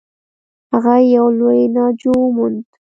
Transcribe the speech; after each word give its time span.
هغه 0.71 0.95
یو 1.15 1.25
لوی 1.39 1.61
ناجو 1.75 2.13
و 2.21 2.33
موند. 2.35 2.63